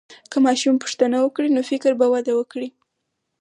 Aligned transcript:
که 0.31 0.37
ماشوم 0.45 0.75
پوښتنه 0.83 1.17
وکړي، 1.21 1.47
نو 1.55 1.61
فکر 1.71 1.91
به 1.99 2.07
وده 2.13 2.33
وکړي. 2.35 2.69